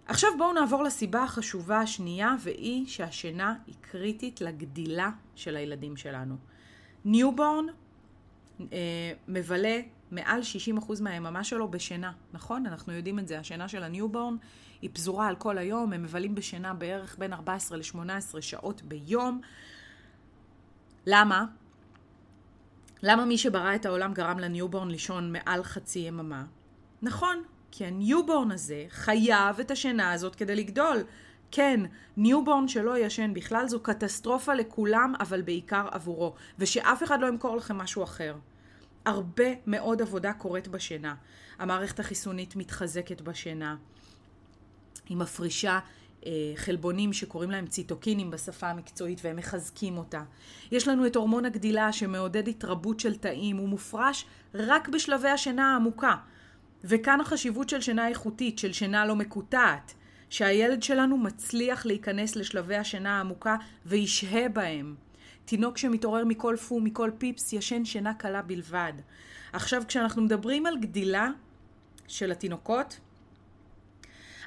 עכשיו 0.08 0.30
בואו 0.38 0.54
נעבור 0.54 0.84
לסיבה 0.84 1.24
החשובה 1.24 1.80
השנייה, 1.80 2.36
והיא 2.40 2.88
שהשינה 2.88 3.56
היא 3.68 3.76
קריטית 3.82 4.42
לגדילה 4.42 5.10
של 5.36 5.56
הילדים 5.56 5.98
שלנו. 5.98 6.36
newborn 7.06 7.66
אה, 8.62 9.14
מבלה 9.28 9.80
מעל 10.12 10.42
60% 10.78 11.02
מהיממה 11.02 11.44
שלו 11.44 11.68
בשינה, 11.68 12.12
נכון? 12.34 12.66
אנחנו 12.66 12.94
יודעים 12.94 13.20
את 13.20 13.28
זה. 13.28 13.40
השינה 13.40 13.68
של 13.68 13.84
ה 13.84 13.90
newborn 13.90 14.36
היא 14.82 14.90
פזורה 14.94 15.28
על 15.28 15.36
כל 15.36 15.58
היום, 15.58 15.94
הם 15.94 16.04
מבלים 16.04 16.36
בשינה 16.36 16.74
בערך 16.74 17.16
בין 17.20 17.34
14 17.34 17.78
ל-18 17.78 18.42
שעות 18.42 18.82
ביום. 18.82 19.42
למה? 21.06 21.46
למה 23.04 23.26
מי 23.26 23.38
שברא 23.38 23.76
את 23.76 23.86
העולם 23.86 24.14
גרם 24.14 24.40
ל 24.40 24.46
newborn 24.46 24.92
לישון 24.92 25.32
מעל 25.32 25.64
חצי 25.64 26.00
יממה? 26.00 26.46
נכון, 27.02 27.44
כי 27.72 27.86
ה 27.86 27.94
newborn 27.94 28.52
הזה 28.52 28.86
חייב 28.90 29.60
את 29.60 29.72
השינה 29.72 30.12
הזאת 30.12 30.36
כדי 30.36 30.56
לגדול. 30.56 31.04
כן, 31.52 31.80
newborn 32.18 32.68
שלא 32.68 32.98
ישן 32.98 33.34
בכלל 33.34 33.68
זו 33.68 33.80
קטסטרופה 33.80 34.54
לכולם, 34.54 35.14
אבל 35.20 35.42
בעיקר 35.42 35.88
עבורו. 35.92 36.34
ושאף 36.60 37.04
אחד 37.04 37.22
לא 37.22 37.28
ימכור 37.28 37.58
לכם 37.58 37.78
משהו 37.78 38.04
אחר. 38.04 38.36
הרבה 39.06 39.46
מאוד 39.68 40.02
עבודה 40.02 40.34
קורית 40.34 40.68
בשינה. 40.68 41.16
המערכת 41.60 42.00
החיסונית 42.00 42.56
מתחזקת 42.56 43.22
בשינה. 43.22 43.76
היא 45.10 45.18
מפרישה 45.18 45.80
אה, 46.26 46.32
חלבונים 46.56 47.14
שקוראים 47.14 47.52
להם 47.52 47.68
ציטוקינים 47.68 48.32
בשפה 48.32 48.70
המקצועית 48.70 49.22
והם 49.24 49.36
מחזקים 49.36 49.98
אותה. 49.98 50.24
יש 50.72 50.88
לנו 50.88 51.06
את 51.06 51.16
הורמון 51.16 51.46
הגדילה 51.46 51.92
שמעודד 51.94 52.48
התרבות 52.48 53.00
של 53.00 53.16
תאים, 53.16 53.58
הוא 53.58 53.70
מופרש 53.70 54.26
רק 54.54 54.90
בשלבי 54.90 55.30
השינה 55.30 55.74
העמוקה. 55.74 56.16
וכאן 56.84 57.22
החשיבות 57.22 57.70
של 57.70 57.82
שינה 57.82 58.08
איכותית, 58.08 58.60
של 58.60 58.74
שינה 58.74 59.06
לא 59.06 59.16
מקוטעת, 59.16 59.94
שהילד 60.30 60.84
שלנו 60.84 61.18
מצליח 61.18 61.86
להיכנס 61.86 62.36
לשלבי 62.36 62.76
השינה 62.76 63.18
העמוקה 63.18 63.56
וישהה 63.86 64.50
בהם. 64.50 64.96
תינוק 65.46 65.78
שמתעורר 65.78 66.26
מכל 66.26 66.56
פו, 66.68 66.80
מכל 66.80 67.12
פיפס, 67.18 67.54
ישן 67.54 67.86
שינה 67.86 68.14
קלה 68.14 68.42
בלבד. 68.42 68.94
עכשיו, 69.54 69.84
כשאנחנו 69.88 70.22
מדברים 70.22 70.66
על 70.66 70.78
גדילה 70.80 71.30
של 72.08 72.32
התינוקות, 72.32 73.00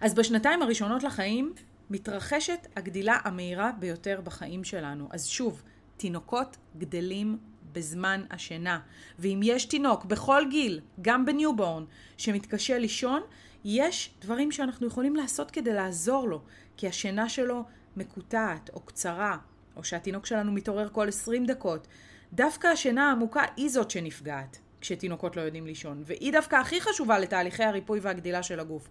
אז 0.01 0.15
בשנתיים 0.15 0.63
הראשונות 0.63 1.03
לחיים 1.03 1.53
מתרחשת 1.91 2.67
הגדילה 2.77 3.19
המהירה 3.25 3.73
ביותר 3.79 4.21
בחיים 4.25 4.65
שלנו. 4.65 5.09
אז 5.11 5.27
שוב, 5.27 5.63
תינוקות 5.97 6.57
גדלים 6.79 7.39
בזמן 7.73 8.25
השינה. 8.31 8.81
ואם 9.19 9.41
יש 9.43 9.65
תינוק 9.65 10.05
בכל 10.05 10.43
גיל, 10.51 10.81
גם 11.03 11.27
ב 11.27 11.33
newborn, 11.33 11.85
שמתקשה 12.17 12.79
לישון, 12.79 13.23
יש 13.65 14.15
דברים 14.21 14.53
שאנחנו 14.53 14.87
יכולים 14.87 15.17
לעשות 15.17 15.51
כדי 15.51 15.73
לעזור 15.73 16.29
לו, 16.29 16.43
כי 16.77 16.89
השינה 16.89 17.29
שלו 17.29 17.65
מקוטעת 17.97 18.71
או 18.75 18.81
קצרה, 18.81 19.37
או 19.79 19.85
שהתינוק 19.85 20.27
שלנו 20.27 20.53
מתעורר 20.53 20.89
כל 20.93 21.09
20 21.09 21.47
דקות. 21.47 21.87
דווקא 22.33 22.67
השינה 22.67 23.09
העמוקה 23.09 23.43
היא 23.57 23.69
זאת 23.69 23.91
שנפגעת 23.91 24.59
כשתינוקות 24.81 25.37
לא 25.37 25.43
יודעים 25.43 25.67
לישון, 25.67 26.03
והיא 26.07 26.33
דווקא 26.33 26.57
הכי 26.57 26.81
חשובה 26.81 27.19
לתהליכי 27.19 27.65
הריפוי 27.65 28.01
והגדילה 28.01 28.43
של 28.43 28.61
הגוף. 28.61 28.89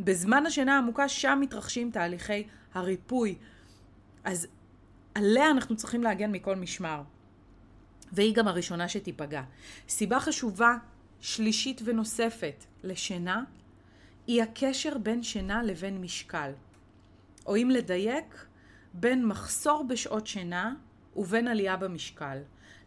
בזמן 0.00 0.46
השינה 0.46 0.74
העמוקה 0.74 1.08
שם 1.08 1.38
מתרחשים 1.42 1.90
תהליכי 1.90 2.46
הריפוי. 2.74 3.34
אז 4.24 4.46
עליה 5.14 5.50
אנחנו 5.50 5.76
צריכים 5.76 6.02
להגן 6.02 6.32
מכל 6.32 6.56
משמר. 6.56 7.02
והיא 8.12 8.34
גם 8.34 8.48
הראשונה 8.48 8.88
שתיפגע. 8.88 9.42
סיבה 9.88 10.20
חשובה 10.20 10.76
שלישית 11.20 11.80
ונוספת 11.84 12.64
לשינה 12.82 13.44
היא 14.26 14.42
הקשר 14.42 14.98
בין 14.98 15.22
שינה 15.22 15.62
לבין 15.62 16.00
משקל. 16.00 16.50
או 17.46 17.56
אם 17.56 17.70
לדייק, 17.70 18.46
בין 18.94 19.26
מחסור 19.26 19.84
בשעות 19.88 20.26
שינה 20.26 20.74
ובין 21.16 21.48
עלייה 21.48 21.76
במשקל. 21.76 22.38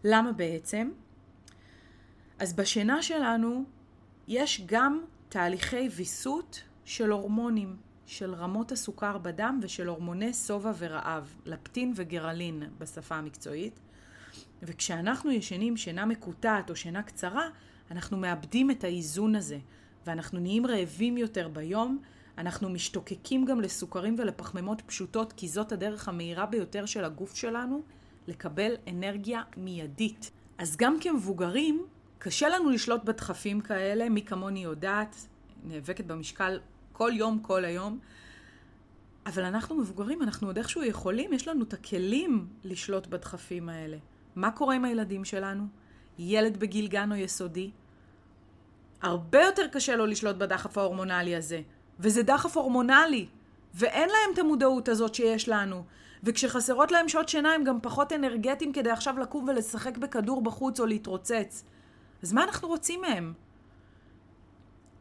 למה 0.03 0.31
בעצם? 0.31 0.91
אז 2.39 2.53
בשינה 2.53 3.01
שלנו 3.01 3.63
יש 4.27 4.61
גם 4.65 5.01
תהליכי 5.29 5.89
ויסות 5.95 6.63
של 6.85 7.11
הורמונים, 7.11 7.75
של 8.05 8.33
רמות 8.33 8.71
הסוכר 8.71 9.17
בדם 9.17 9.59
ושל 9.61 9.87
הורמוני 9.87 10.33
שובע 10.33 10.71
ורעב, 10.77 11.35
לפטין 11.45 11.93
וגרלין 11.95 12.63
בשפה 12.77 13.15
המקצועית. 13.15 13.79
וכשאנחנו 14.63 15.31
ישנים 15.31 15.77
שינה 15.77 16.05
מקוטעת 16.05 16.69
או 16.69 16.75
שינה 16.75 17.03
קצרה, 17.03 17.47
אנחנו 17.91 18.17
מאבדים 18.17 18.71
את 18.71 18.83
האיזון 18.83 19.35
הזה, 19.35 19.57
ואנחנו 20.05 20.39
נהיים 20.39 20.65
רעבים 20.65 21.17
יותר 21.17 21.47
ביום, 21.47 21.99
אנחנו 22.37 22.69
משתוקקים 22.69 23.45
גם 23.45 23.61
לסוכרים 23.61 24.15
ולפחמימות 24.17 24.81
פשוטות, 24.81 25.33
כי 25.33 25.47
זאת 25.47 25.71
הדרך 25.71 26.07
המהירה 26.07 26.45
ביותר 26.45 26.85
של 26.85 27.05
הגוף 27.05 27.35
שלנו 27.35 27.81
לקבל 28.27 28.75
אנרגיה 28.87 29.41
מיידית. 29.57 30.31
אז 30.57 30.77
גם 30.77 30.97
כמבוגרים, 31.01 31.85
קשה 32.17 32.49
לנו 32.49 32.69
לשלוט 32.69 33.03
בדחפים 33.03 33.61
כאלה, 33.61 34.09
מי 34.09 34.21
כמוני 34.21 34.63
יודעת, 34.63 35.27
נאבקת 35.63 36.05
במשקל 36.05 36.59
כל 36.91 37.11
יום, 37.13 37.39
כל 37.39 37.65
היום. 37.65 37.99
אבל 39.25 39.43
אנחנו 39.43 39.75
מבוגרים, 39.75 40.21
אנחנו 40.21 40.47
עוד 40.47 40.57
איכשהו 40.57 40.83
יכולים, 40.83 41.33
יש 41.33 41.47
לנו 41.47 41.63
את 41.63 41.73
הכלים 41.73 42.47
לשלוט 42.63 43.07
בדחפים 43.07 43.69
האלה. 43.69 43.97
מה 44.35 44.51
קורה 44.51 44.75
עם 44.75 44.85
הילדים 44.85 45.25
שלנו? 45.25 45.67
ילד 46.19 46.57
בגיל 46.57 46.87
גן 46.87 47.11
או 47.11 47.15
יסודי? 47.15 47.71
הרבה 49.01 49.41
יותר 49.43 49.67
קשה 49.71 49.95
לו 49.95 50.05
לשלוט 50.05 50.35
בדחף 50.35 50.77
ההורמונלי 50.77 51.35
הזה. 51.35 51.61
וזה 51.99 52.23
דחף 52.23 52.57
הורמונלי. 52.57 53.27
ואין 53.73 54.09
להם 54.09 54.33
את 54.33 54.39
המודעות 54.39 54.89
הזאת 54.89 55.15
שיש 55.15 55.49
לנו. 55.49 55.83
וכשחסרות 56.23 56.91
להם 56.91 57.09
שעות 57.09 57.29
שינה 57.29 57.53
הם 57.53 57.63
גם 57.63 57.81
פחות 57.81 58.13
אנרגטיים 58.13 58.73
כדי 58.73 58.89
עכשיו 58.89 59.19
לקום 59.19 59.47
ולשחק 59.47 59.97
בכדור 59.97 60.41
בחוץ 60.41 60.79
או 60.79 60.85
להתרוצץ. 60.85 61.63
אז 62.23 62.33
מה 62.33 62.43
אנחנו 62.43 62.67
רוצים 62.67 63.01
מהם? 63.01 63.33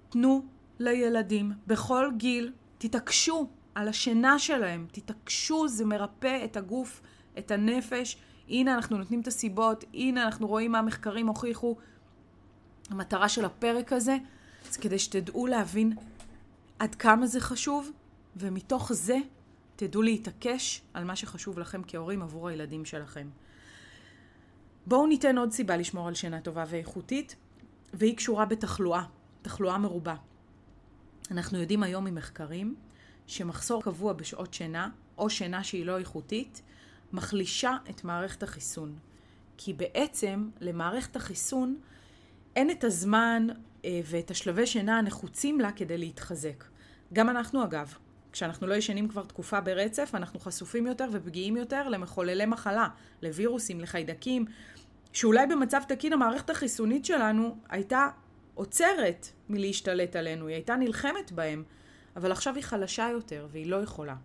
תנו 0.08 0.44
לילדים 0.78 1.52
בכל 1.66 2.10
גיל, 2.16 2.52
תתעקשו 2.78 3.48
על 3.74 3.88
השינה 3.88 4.38
שלהם, 4.38 4.86
תתעקשו, 4.92 5.68
זה 5.68 5.84
מרפא 5.84 6.44
את 6.44 6.56
הגוף, 6.56 7.00
את 7.38 7.50
הנפש. 7.50 8.16
הנה 8.48 8.74
אנחנו 8.74 8.98
נותנים 8.98 9.20
את 9.20 9.26
הסיבות, 9.26 9.84
הנה 9.94 10.24
אנחנו 10.24 10.46
רואים 10.46 10.72
מה 10.72 10.78
המחקרים 10.78 11.26
הוכיחו. 11.26 11.76
המטרה 12.90 13.28
של 13.28 13.44
הפרק 13.44 13.92
הזה 13.92 14.16
זה 14.70 14.78
כדי 14.78 14.98
שתדעו 14.98 15.46
להבין 15.46 15.92
עד 16.78 16.94
כמה 16.94 17.26
זה 17.26 17.40
חשוב, 17.40 17.90
ומתוך 18.36 18.92
זה 18.92 19.16
תדעו 19.76 20.02
להתעקש 20.02 20.82
על 20.94 21.04
מה 21.04 21.16
שחשוב 21.16 21.58
לכם 21.58 21.82
כהורים 21.86 22.22
עבור 22.22 22.48
הילדים 22.48 22.84
שלכם. 22.84 23.28
בואו 24.86 25.06
ניתן 25.06 25.38
עוד 25.38 25.52
סיבה 25.52 25.76
לשמור 25.76 26.08
על 26.08 26.14
שינה 26.14 26.40
טובה 26.40 26.64
ואיכותית, 26.68 27.36
והיא 27.94 28.16
קשורה 28.16 28.44
בתחלואה, 28.44 29.04
תחלואה 29.42 29.78
מרובה. 29.78 30.14
אנחנו 31.30 31.58
יודעים 31.58 31.82
היום 31.82 32.04
ממחקרים 32.04 32.74
שמחסור 33.26 33.82
קבוע 33.82 34.12
בשעות 34.12 34.54
שינה, 34.54 34.88
או 35.18 35.30
שינה 35.30 35.64
שהיא 35.64 35.86
לא 35.86 35.98
איכותית, 35.98 36.62
מחלישה 37.12 37.76
את 37.90 38.04
מערכת 38.04 38.42
החיסון. 38.42 38.98
כי 39.56 39.72
בעצם 39.72 40.50
למערכת 40.60 41.16
החיסון 41.16 41.76
אין 42.56 42.70
את 42.70 42.84
הזמן 42.84 43.46
ואת 44.04 44.30
השלבי 44.30 44.66
שינה 44.66 44.98
הנחוצים 44.98 45.60
לה 45.60 45.72
כדי 45.72 45.98
להתחזק. 45.98 46.64
גם 47.12 47.30
אנחנו 47.30 47.64
אגב, 47.64 47.94
כשאנחנו 48.32 48.66
לא 48.66 48.74
ישנים 48.74 49.08
כבר 49.08 49.24
תקופה 49.24 49.60
ברצף, 49.60 50.10
אנחנו 50.14 50.40
חשופים 50.40 50.86
יותר 50.86 51.08
ופגיעים 51.12 51.56
יותר 51.56 51.88
למחוללי 51.88 52.46
מחלה, 52.46 52.88
לווירוסים, 53.22 53.80
לחיידקים, 53.80 54.44
שאולי 55.12 55.46
במצב 55.46 55.80
תקין 55.88 56.12
המערכת 56.12 56.50
החיסונית 56.50 57.04
שלנו 57.04 57.56
הייתה 57.68 58.08
עוצרת 58.54 59.28
מלהשתלט 59.48 60.16
עלינו, 60.16 60.46
היא 60.46 60.54
הייתה 60.54 60.76
נלחמת 60.76 61.32
בהם, 61.32 61.64
אבל 62.16 62.32
עכשיו 62.32 62.54
היא 62.54 62.64
חלשה 62.64 63.08
יותר 63.12 63.46
והיא 63.50 63.66
לא 63.66 63.76
יכולה. 63.76 64.16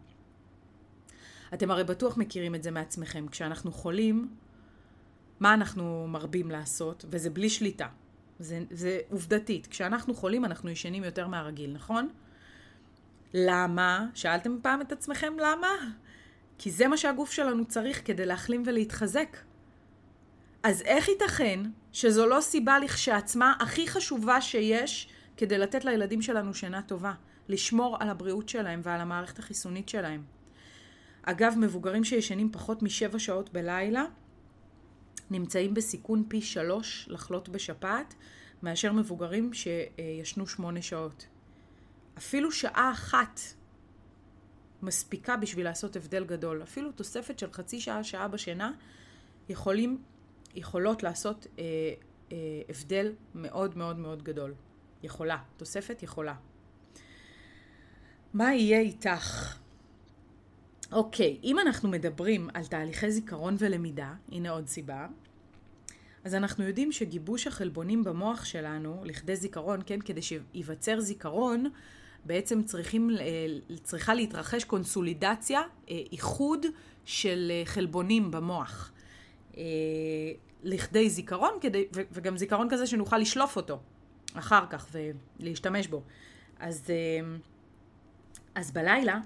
אתם 1.53 1.71
הרי 1.71 1.83
בטוח 1.83 2.17
מכירים 2.17 2.55
את 2.55 2.63
זה 2.63 2.71
מעצמכם. 2.71 3.27
כשאנחנו 3.27 3.71
חולים, 3.71 4.29
מה 5.39 5.53
אנחנו 5.53 6.07
מרבים 6.07 6.51
לעשות? 6.51 7.05
וזה 7.09 7.29
בלי 7.29 7.49
שליטה. 7.49 7.87
זה, 8.39 8.59
זה 8.71 8.99
עובדתית. 9.09 9.67
כשאנחנו 9.67 10.13
חולים 10.13 10.45
אנחנו 10.45 10.69
ישנים 10.69 11.03
יותר 11.03 11.27
מהרגיל, 11.27 11.73
נכון? 11.73 12.09
למה? 13.33 14.07
שאלתם 14.13 14.57
פעם 14.61 14.81
את 14.81 14.91
עצמכם 14.91 15.33
למה? 15.39 15.67
כי 16.57 16.71
זה 16.71 16.87
מה 16.87 16.97
שהגוף 16.97 17.31
שלנו 17.31 17.65
צריך 17.65 18.01
כדי 18.05 18.25
להחלים 18.25 18.63
ולהתחזק. 18.65 19.37
אז 20.63 20.81
איך 20.81 21.07
ייתכן 21.07 21.59
שזו 21.93 22.27
לא 22.27 22.41
סיבה 22.41 22.79
לכשעצמה 22.79 23.53
הכי 23.59 23.87
חשובה 23.87 24.41
שיש 24.41 25.09
כדי 25.37 25.57
לתת 25.57 25.85
לילדים 25.85 26.21
שלנו 26.21 26.53
שינה 26.53 26.81
טובה? 26.81 27.13
לשמור 27.49 27.97
על 27.99 28.09
הבריאות 28.09 28.49
שלהם 28.49 28.81
ועל 28.83 29.01
המערכת 29.01 29.39
החיסונית 29.39 29.89
שלהם. 29.89 30.23
אגב, 31.23 31.53
מבוגרים 31.57 32.03
שישנים 32.03 32.51
פחות 32.51 32.83
משבע 32.83 33.19
שעות 33.19 33.53
בלילה, 33.53 34.05
נמצאים 35.29 35.73
בסיכון 35.73 36.23
פי 36.27 36.41
שלוש 36.41 37.07
לחלות 37.09 37.49
בשפעת 37.49 38.15
מאשר 38.63 38.93
מבוגרים 38.93 39.51
שישנו 39.53 40.47
שמונה 40.47 40.81
שעות. 40.81 41.27
אפילו 42.17 42.51
שעה 42.51 42.91
אחת 42.93 43.39
מספיקה 44.81 45.37
בשביל 45.37 45.65
לעשות 45.65 45.95
הבדל 45.95 46.25
גדול. 46.25 46.63
אפילו 46.63 46.91
תוספת 46.91 47.39
של 47.39 47.51
חצי 47.51 47.79
שעה, 47.79 48.03
שעה 48.03 48.27
בשינה, 48.27 48.71
יכולים, 49.49 50.01
יכולות 50.55 51.03
לעשות 51.03 51.47
אה, 51.59 51.63
אה, 52.31 52.37
הבדל 52.69 53.13
מאוד 53.35 53.77
מאוד 53.77 53.97
מאוד 53.97 54.23
גדול. 54.23 54.53
יכולה. 55.03 55.37
תוספת 55.57 56.03
יכולה. 56.03 56.35
מה 58.33 58.53
יהיה 58.53 58.79
איתך? 58.79 59.57
אוקיי, 60.91 61.37
אם 61.43 61.59
אנחנו 61.59 61.89
מדברים 61.89 62.49
על 62.53 62.65
תהליכי 62.65 63.11
זיכרון 63.11 63.55
ולמידה, 63.59 64.13
הנה 64.31 64.49
עוד 64.49 64.67
סיבה, 64.67 65.07
אז 66.23 66.35
אנחנו 66.35 66.63
יודעים 66.63 66.91
שגיבוש 66.91 67.47
החלבונים 67.47 68.03
במוח 68.03 68.45
שלנו, 68.45 69.01
לכדי 69.05 69.35
זיכרון, 69.35 69.79
כן, 69.85 70.01
כדי 70.01 70.21
שייווצר 70.21 70.99
זיכרון, 70.99 71.65
בעצם 72.25 72.63
צריכים, 72.63 73.09
צריכה 73.83 74.13
להתרחש 74.13 74.63
קונסולידציה, 74.63 75.61
אה, 75.89 75.99
איחוד 76.11 76.65
של 77.05 77.51
אה, 77.51 77.61
חלבונים 77.65 78.31
במוח. 78.31 78.91
אה, 79.57 79.63
לכדי 80.63 81.09
זיכרון, 81.09 81.53
כדי, 81.61 81.85
וגם 81.93 82.37
זיכרון 82.37 82.67
כזה 82.69 82.87
שנוכל 82.87 83.17
לשלוף 83.17 83.55
אותו 83.55 83.79
אחר 84.33 84.65
כך 84.69 84.87
ולהשתמש 85.39 85.87
בו. 85.87 86.01
אז, 86.59 86.87
אז 88.55 88.71
בלילה, 88.71 89.19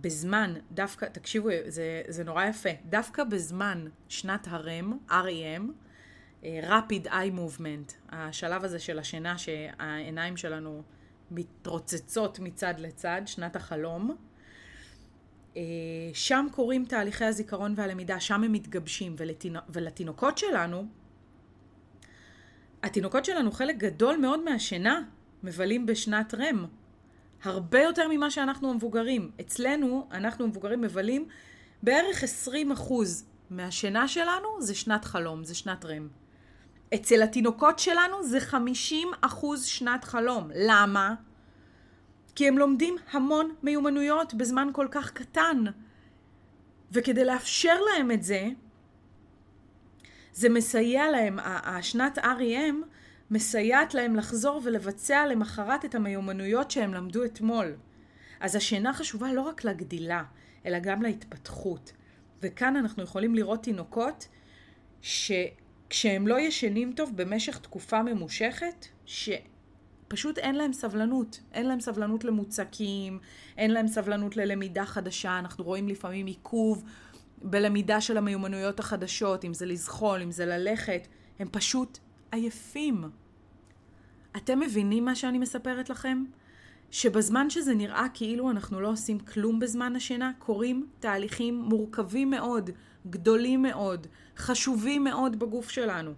בזמן, 0.00 0.54
דווקא, 0.72 1.06
תקשיבו, 1.06 1.48
זה, 1.66 2.02
זה 2.08 2.24
נורא 2.24 2.44
יפה, 2.44 2.68
דווקא 2.88 3.24
בזמן 3.24 3.86
שנת 4.08 4.46
הרם, 4.50 4.98
REM, 5.08 5.62
Rapid 6.42 7.06
Eye 7.06 7.32
Movement, 7.36 7.92
השלב 8.08 8.64
הזה 8.64 8.78
של 8.78 8.98
השינה 8.98 9.38
שהעיניים 9.38 10.36
שלנו 10.36 10.82
מתרוצצות 11.30 12.38
מצד 12.38 12.74
לצד, 12.78 13.22
שנת 13.26 13.56
החלום. 13.56 14.16
אה, 15.56 15.62
שם 16.14 16.46
קורים 16.50 16.84
תהליכי 16.84 17.24
הזיכרון 17.24 17.74
והלמידה, 17.76 18.20
שם 18.20 18.44
הם 18.44 18.52
מתגבשים, 18.52 19.14
ולתינוק, 19.18 19.64
ולתינוקות 19.68 20.38
שלנו, 20.38 20.86
התינוקות 22.82 23.24
שלנו 23.24 23.52
חלק 23.52 23.76
גדול 23.76 24.16
מאוד 24.16 24.44
מהשינה 24.44 25.02
מבלים 25.42 25.86
בשנת 25.86 26.34
רם. 26.34 26.66
הרבה 27.42 27.80
יותר 27.82 28.08
ממה 28.10 28.30
שאנחנו 28.30 28.70
המבוגרים. 28.70 29.30
אצלנו, 29.40 30.08
אנחנו 30.12 30.44
המבוגרים 30.44 30.80
מבלים 30.80 31.26
בערך 31.82 32.24
20% 32.78 32.92
מהשינה 33.50 34.08
שלנו 34.08 34.48
זה 34.60 34.74
שנת 34.74 35.04
חלום, 35.04 35.44
זה 35.44 35.54
שנת 35.54 35.84
רם. 35.84 36.08
אצל 36.94 37.22
התינוקות 37.22 37.78
שלנו 37.78 38.22
זה 38.22 38.40
50 38.40 39.08
אחוז 39.20 39.64
שנת 39.64 40.04
חלום. 40.04 40.50
למה? 40.54 41.14
כי 42.34 42.48
הם 42.48 42.58
לומדים 42.58 42.96
המון 43.10 43.54
מיומנויות 43.62 44.34
בזמן 44.34 44.68
כל 44.72 44.86
כך 44.90 45.10
קטן. 45.10 45.64
וכדי 46.92 47.24
לאפשר 47.24 47.76
להם 47.80 48.10
את 48.10 48.22
זה, 48.22 48.48
זה 50.32 50.48
מסייע 50.48 51.10
להם, 51.10 51.38
השנת 51.42 52.18
REM 52.18 52.74
מסייעת 53.32 53.94
להם 53.94 54.16
לחזור 54.16 54.60
ולבצע 54.64 55.26
למחרת 55.26 55.84
את 55.84 55.94
המיומנויות 55.94 56.70
שהם 56.70 56.94
למדו 56.94 57.24
אתמול. 57.24 57.76
אז 58.40 58.56
השינה 58.56 58.92
חשובה 58.92 59.32
לא 59.32 59.40
רק 59.40 59.64
לגדילה, 59.64 60.22
אלא 60.66 60.78
גם 60.78 61.02
להתפתחות. 61.02 61.92
וכאן 62.42 62.76
אנחנו 62.76 63.02
יכולים 63.02 63.34
לראות 63.34 63.62
תינוקות 63.62 64.28
ש... 65.02 65.32
כשהם 65.90 66.26
לא 66.26 66.40
ישנים 66.40 66.92
טוב 66.92 67.12
במשך 67.14 67.58
תקופה 67.58 68.02
ממושכת, 68.02 68.86
שפשוט 69.06 70.38
אין 70.38 70.54
להם 70.54 70.72
סבלנות. 70.72 71.40
אין 71.52 71.66
להם 71.66 71.80
סבלנות 71.80 72.24
למוצקים, 72.24 73.18
אין 73.56 73.70
להם 73.70 73.88
סבלנות 73.88 74.36
ללמידה 74.36 74.86
חדשה. 74.86 75.38
אנחנו 75.38 75.64
רואים 75.64 75.88
לפעמים 75.88 76.26
עיכוב 76.26 76.84
בלמידה 77.42 78.00
של 78.00 78.16
המיומנויות 78.16 78.80
החדשות, 78.80 79.44
אם 79.44 79.54
זה 79.54 79.66
לזחול, 79.66 80.22
אם 80.22 80.30
זה 80.30 80.46
ללכת. 80.46 81.08
הם 81.38 81.48
פשוט 81.50 81.98
עייפים. 82.32 83.21
אתם 84.36 84.60
מבינים 84.60 85.04
מה 85.04 85.14
שאני 85.14 85.38
מספרת 85.38 85.90
לכם? 85.90 86.24
שבזמן 86.90 87.50
שזה 87.50 87.74
נראה 87.74 88.06
כאילו 88.14 88.50
אנחנו 88.50 88.80
לא 88.80 88.88
עושים 88.88 89.18
כלום 89.18 89.60
בזמן 89.60 89.96
השינה, 89.96 90.32
קורים 90.38 90.86
תהליכים 91.00 91.62
מורכבים 91.62 92.30
מאוד, 92.30 92.70
גדולים 93.06 93.62
מאוד, 93.62 94.06
חשובים 94.36 95.04
מאוד 95.04 95.38
בגוף 95.38 95.70
שלנו. 95.70 96.12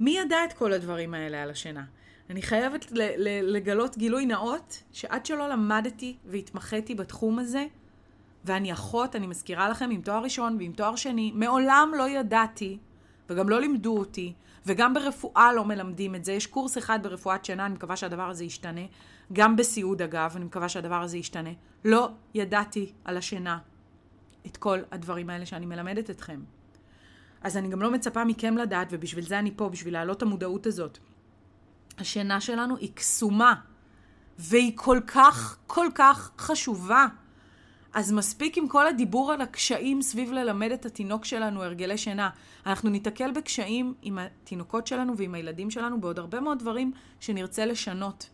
מי 0.00 0.18
ידע 0.18 0.44
את 0.44 0.52
כל 0.52 0.72
הדברים 0.72 1.14
האלה 1.14 1.42
על 1.42 1.50
השינה? 1.50 1.84
אני 2.30 2.42
חייבת 2.42 2.86
לגלות 3.42 3.98
גילוי 3.98 4.26
נאות, 4.26 4.82
שעד 4.92 5.26
שלא 5.26 5.48
למדתי 5.48 6.16
והתמחיתי 6.24 6.94
בתחום 6.94 7.38
הזה, 7.38 7.66
ואני 8.44 8.72
אחות, 8.72 9.16
אני 9.16 9.26
מזכירה 9.26 9.68
לכם, 9.68 9.90
עם 9.90 10.00
תואר 10.00 10.22
ראשון 10.22 10.56
ועם 10.58 10.72
תואר 10.72 10.96
שני, 10.96 11.32
מעולם 11.34 11.92
לא 11.98 12.08
ידעתי, 12.08 12.78
וגם 13.28 13.48
לא 13.48 13.60
לימדו 13.60 13.98
אותי, 13.98 14.32
וגם 14.66 14.94
ברפואה 14.94 15.52
לא 15.52 15.64
מלמדים 15.64 16.14
את 16.14 16.24
זה. 16.24 16.32
יש 16.32 16.46
קורס 16.46 16.78
אחד 16.78 17.02
ברפואת 17.02 17.44
שינה, 17.44 17.66
אני 17.66 17.74
מקווה 17.74 17.96
שהדבר 17.96 18.22
הזה 18.22 18.44
ישתנה. 18.44 18.80
גם 19.32 19.56
בסיעוד 19.56 20.02
אגב, 20.02 20.32
אני 20.36 20.44
מקווה 20.44 20.68
שהדבר 20.68 21.02
הזה 21.02 21.18
ישתנה. 21.18 21.50
לא 21.84 22.10
ידעתי 22.34 22.92
על 23.04 23.16
השינה 23.16 23.58
את 24.46 24.56
כל 24.56 24.78
הדברים 24.90 25.30
האלה 25.30 25.46
שאני 25.46 25.66
מלמדת 25.66 26.10
אתכם. 26.10 26.40
אז 27.42 27.56
אני 27.56 27.68
גם 27.68 27.82
לא 27.82 27.90
מצפה 27.90 28.24
מכם 28.24 28.56
לדעת, 28.56 28.88
ובשביל 28.90 29.24
זה 29.24 29.38
אני 29.38 29.50
פה, 29.56 29.68
בשביל 29.68 29.94
להעלות 29.94 30.16
את 30.16 30.22
המודעות 30.22 30.66
הזאת. 30.66 30.98
השינה 31.98 32.40
שלנו 32.40 32.76
היא 32.76 32.92
קסומה, 32.94 33.54
והיא 34.38 34.72
כל 34.74 35.00
כך, 35.06 35.56
כל 35.66 35.86
כך 35.94 36.30
חשובה. 36.38 37.06
אז 37.94 38.12
מספיק 38.12 38.58
עם 38.58 38.68
כל 38.68 38.86
הדיבור 38.86 39.32
על 39.32 39.40
הקשיים 39.40 40.02
סביב 40.02 40.32
ללמד 40.32 40.70
את 40.72 40.86
התינוק 40.86 41.24
שלנו 41.24 41.62
הרגלי 41.62 41.98
שינה. 41.98 42.30
אנחנו 42.66 42.90
ניתקל 42.90 43.30
בקשיים 43.30 43.94
עם 44.02 44.18
התינוקות 44.18 44.86
שלנו 44.86 45.16
ועם 45.16 45.34
הילדים 45.34 45.70
שלנו 45.70 46.00
בעוד 46.00 46.18
הרבה 46.18 46.40
מאוד 46.40 46.58
דברים 46.58 46.92
שנרצה 47.20 47.66
לשנות. 47.66 48.30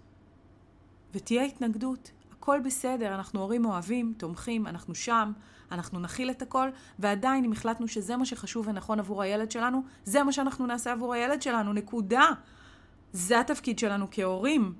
ותהיה 1.14 1.44
התנגדות, 1.44 2.11
הכל 2.33 2.61
בסדר, 2.64 3.14
אנחנו 3.14 3.40
הורים 3.40 3.64
אוהבים, 3.64 4.14
תומכים, 4.16 4.66
אנחנו 4.66 4.94
שם, 4.94 5.33
אנחנו 5.73 6.01
נכיל 6.01 6.31
את 6.31 6.42
הכל, 6.42 6.68
ועדיין 6.99 7.44
אם 7.44 7.53
החלטנו 7.53 7.88
שזה 7.88 8.16
מה 8.16 8.25
שחשוב 8.25 8.68
ונכון 8.68 8.99
עבור 8.99 9.23
הילד 9.23 9.51
שלנו, 9.51 9.83
זה 10.05 10.23
מה 10.23 10.33
שאנחנו 10.33 10.66
נעשה 10.66 10.92
עבור 10.92 11.14
הילד 11.14 11.42
שלנו, 11.42 11.73
נקודה. 11.73 12.27
זה 13.12 13.40
התפקיד 13.40 13.79
שלנו 13.79 14.07
כהורים. 14.11 14.75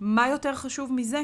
מה 0.00 0.28
יותר 0.28 0.54
חשוב 0.54 0.92
מזה? 0.92 1.22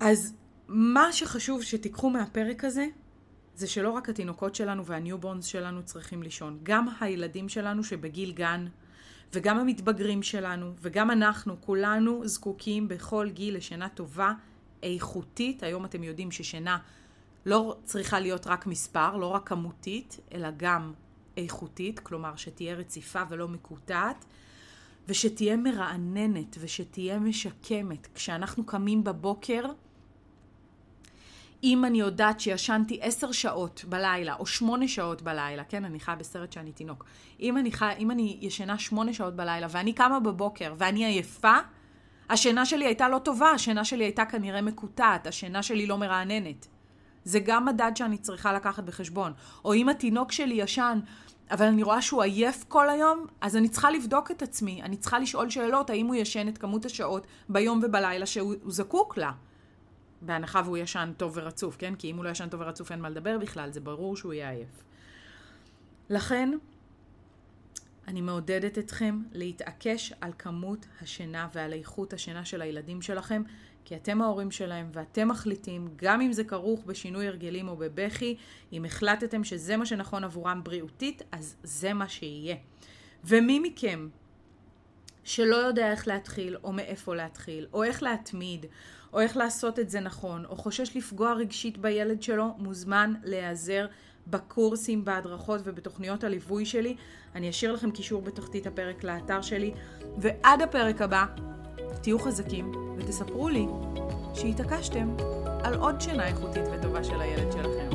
אז 0.00 0.34
מה 0.74 1.12
שחשוב 1.12 1.62
שתיקחו 1.62 2.10
מהפרק 2.10 2.64
הזה, 2.64 2.86
זה 3.54 3.66
שלא 3.66 3.90
רק 3.90 4.08
התינוקות 4.08 4.54
שלנו 4.54 4.86
והניובורנס 4.86 5.44
שלנו 5.44 5.82
צריכים 5.82 6.22
לישון, 6.22 6.58
גם 6.62 6.88
הילדים 7.00 7.48
שלנו 7.48 7.84
שבגיל 7.84 8.32
גן, 8.32 8.66
וגם 9.32 9.58
המתבגרים 9.58 10.22
שלנו, 10.22 10.72
וגם 10.80 11.10
אנחנו, 11.10 11.60
כולנו 11.60 12.28
זקוקים 12.28 12.88
בכל 12.88 13.28
גיל 13.32 13.56
לשינה 13.56 13.88
טובה, 13.88 14.32
איכותית. 14.82 15.62
היום 15.62 15.84
אתם 15.84 16.02
יודעים 16.02 16.30
ששינה 16.30 16.78
לא 17.46 17.76
צריכה 17.84 18.20
להיות 18.20 18.46
רק 18.46 18.66
מספר, 18.66 19.16
לא 19.16 19.26
רק 19.26 19.48
כמותית, 19.48 20.20
אלא 20.34 20.48
גם 20.56 20.92
איכותית, 21.36 22.00
כלומר 22.00 22.36
שתהיה 22.36 22.74
רציפה 22.74 23.22
ולא 23.30 23.48
מקוטעת, 23.48 24.24
ושתהיה 25.08 25.56
מרעננת 25.56 26.56
ושתהיה 26.60 27.18
משקמת. 27.18 28.08
כשאנחנו 28.14 28.66
קמים 28.66 29.04
בבוקר, 29.04 29.64
אם 31.64 31.84
אני 31.84 32.00
יודעת 32.00 32.40
שישנתי 32.40 32.98
עשר 33.02 33.32
שעות 33.32 33.84
בלילה, 33.88 34.34
או 34.38 34.46
שמונה 34.46 34.88
שעות 34.88 35.22
בלילה, 35.22 35.64
כן, 35.64 35.84
אני 35.84 36.00
חיה 36.00 36.14
בסרט 36.14 36.52
שאני 36.52 36.72
תינוק. 36.72 37.04
אם 37.40 37.58
אני, 37.58 37.72
חי, 37.72 37.92
אם 37.98 38.10
אני 38.10 38.38
ישנה 38.40 38.78
שמונה 38.78 39.12
שעות 39.12 39.36
בלילה, 39.36 39.66
ואני 39.70 39.92
קמה 39.92 40.20
בבוקר, 40.20 40.74
ואני 40.76 41.04
עייפה, 41.04 41.56
השינה 42.30 42.66
שלי 42.66 42.84
הייתה 42.84 43.08
לא 43.08 43.18
טובה, 43.18 43.50
השינה 43.50 43.84
שלי 43.84 44.04
הייתה 44.04 44.24
כנראה 44.24 44.62
מקוטעת, 44.62 45.26
השינה 45.26 45.62
שלי 45.62 45.86
לא 45.86 45.98
מרעננת. 45.98 46.66
זה 47.24 47.40
גם 47.40 47.64
מדד 47.64 47.92
שאני 47.94 48.18
צריכה 48.18 48.52
לקחת 48.52 48.84
בחשבון. 48.84 49.32
או 49.64 49.74
אם 49.74 49.88
התינוק 49.88 50.32
שלי 50.32 50.54
ישן, 50.54 51.00
אבל 51.50 51.66
אני 51.66 51.82
רואה 51.82 52.02
שהוא 52.02 52.22
עייף 52.22 52.64
כל 52.68 52.90
היום, 52.90 53.26
אז 53.40 53.56
אני 53.56 53.68
צריכה 53.68 53.90
לבדוק 53.90 54.30
את 54.30 54.42
עצמי. 54.42 54.82
אני 54.82 54.96
צריכה 54.96 55.18
לשאול 55.18 55.50
שאלות, 55.50 55.90
האם 55.90 56.06
הוא 56.06 56.14
ישן 56.14 56.48
את 56.48 56.58
כמות 56.58 56.84
השעות 56.84 57.26
ביום 57.48 57.80
ובלילה 57.82 58.26
שהוא 58.26 58.54
זקוק 58.66 59.16
לה. 59.16 59.32
בהנחה 60.22 60.62
והוא 60.64 60.76
ישן 60.76 61.12
טוב 61.16 61.32
ורצוף, 61.34 61.76
כן? 61.76 61.94
כי 61.94 62.10
אם 62.10 62.16
הוא 62.16 62.24
לא 62.24 62.30
ישן 62.30 62.48
טוב 62.48 62.60
ורצוף 62.60 62.92
אין 62.92 63.00
מה 63.00 63.08
לדבר 63.08 63.38
בכלל, 63.38 63.70
זה 63.70 63.80
ברור 63.80 64.16
שהוא 64.16 64.32
יהיה 64.32 64.50
עייף. 64.50 64.84
לכן, 66.10 66.50
אני 68.08 68.20
מעודדת 68.20 68.78
אתכם 68.78 69.22
להתעקש 69.32 70.12
על 70.20 70.32
כמות 70.38 70.86
השינה 71.02 71.48
ועל 71.54 71.72
איכות 71.72 72.12
השינה 72.12 72.44
של 72.44 72.62
הילדים 72.62 73.02
שלכם, 73.02 73.42
כי 73.84 73.96
אתם 73.96 74.22
ההורים 74.22 74.50
שלהם 74.50 74.90
ואתם 74.92 75.28
מחליטים, 75.28 75.88
גם 75.96 76.20
אם 76.20 76.32
זה 76.32 76.44
כרוך 76.44 76.84
בשינוי 76.84 77.26
הרגלים 77.26 77.68
או 77.68 77.76
בבכי, 77.76 78.36
אם 78.72 78.84
החלטתם 78.84 79.44
שזה 79.44 79.76
מה 79.76 79.86
שנכון 79.86 80.24
עבורם 80.24 80.64
בריאותית, 80.64 81.22
אז 81.32 81.56
זה 81.62 81.92
מה 81.92 82.08
שיהיה. 82.08 82.56
ומי 83.24 83.58
מכם 83.58 84.08
שלא 85.24 85.56
יודע 85.56 85.90
איך 85.90 86.08
להתחיל, 86.08 86.56
או 86.64 86.72
מאיפה 86.72 87.14
להתחיל, 87.14 87.66
או 87.72 87.84
איך 87.84 88.02
להתמיד, 88.02 88.66
או 89.12 89.20
איך 89.20 89.36
לעשות 89.36 89.78
את 89.78 89.90
זה 89.90 90.00
נכון, 90.00 90.44
או 90.44 90.56
חושש 90.56 90.96
לפגוע 90.96 91.32
רגשית 91.32 91.78
בילד 91.78 92.22
שלו, 92.22 92.54
מוזמן 92.58 93.14
להיעזר 93.24 93.86
בקורסים, 94.26 95.04
בהדרכות 95.04 95.60
ובתוכניות 95.64 96.24
הליווי 96.24 96.66
שלי. 96.66 96.96
אני 97.34 97.50
אשאיר 97.50 97.72
לכם 97.72 97.90
קישור 97.90 98.22
בתחתית 98.22 98.66
הפרק 98.66 99.04
לאתר 99.04 99.42
שלי. 99.42 99.72
ועד 100.18 100.62
הפרק 100.62 101.02
הבא, 101.02 101.24
תהיו 102.02 102.18
חזקים 102.18 102.72
ותספרו 102.98 103.48
לי 103.48 103.66
שהתעקשתם 104.34 105.16
על 105.64 105.74
עוד 105.74 106.00
שינה 106.00 106.26
איכותית 106.26 106.64
וטובה 106.72 107.04
של 107.04 107.20
הילד 107.20 107.52
שלכם. 107.52 107.90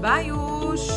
ביי 0.00 0.26
יוש! 0.26 0.90